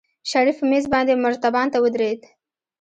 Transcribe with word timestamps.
شريف 0.29 0.55
په 0.59 0.65
مېز 0.71 0.85
باندې 0.93 1.21
مرتبان 1.25 1.67
ته 1.73 1.77
ودرېد. 1.83 2.21